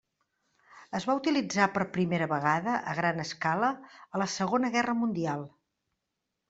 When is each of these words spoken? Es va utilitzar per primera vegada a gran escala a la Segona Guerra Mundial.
Es 0.99 1.05
va 1.09 1.15
utilitzar 1.19 1.67
per 1.75 1.87
primera 1.97 2.29
vegada 2.33 2.75
a 2.95 2.99
gran 3.01 3.23
escala 3.27 3.73
a 4.09 4.25
la 4.25 4.29
Segona 4.39 4.75
Guerra 4.79 4.99
Mundial. 5.05 5.51